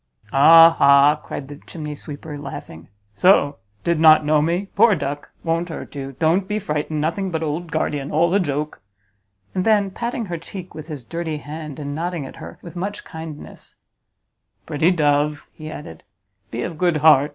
"Ah 0.33 0.71
ha!" 0.79 1.15
cried 1.21 1.47
the 1.47 1.57
chimney 1.57 1.93
sweeper, 1.93 2.35
laughing, 2.35 2.87
"so 3.13 3.57
did 3.83 3.99
not 3.99 4.25
know 4.25 4.41
me? 4.41 4.65
Poor 4.75 4.95
duck! 4.95 5.29
won't 5.43 5.69
hurt 5.69 5.93
you; 5.93 6.13
don't 6.13 6.47
be 6.47 6.57
frightened; 6.57 6.99
nothing 6.99 7.29
but 7.29 7.43
old 7.43 7.71
guardian; 7.71 8.11
all 8.11 8.33
a 8.33 8.39
joke!" 8.39 8.81
And 9.53 9.63
then, 9.63 9.91
patting 9.91 10.25
her 10.25 10.39
cheek 10.39 10.73
with 10.73 10.87
his 10.87 11.05
dirty 11.05 11.37
hand, 11.37 11.77
and 11.77 11.93
nodding 11.93 12.25
at 12.25 12.37
her 12.37 12.57
with 12.63 12.75
much 12.75 13.03
kindness, 13.05 13.75
"Pretty 14.65 14.89
dove," 14.89 15.47
he 15.53 15.69
added, 15.69 16.01
"be 16.49 16.63
of 16.63 16.79
good 16.79 16.97
heart! 16.97 17.29